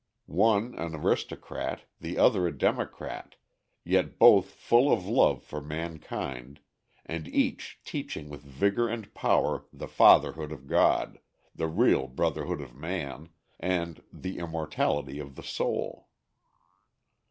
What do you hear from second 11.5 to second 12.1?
the real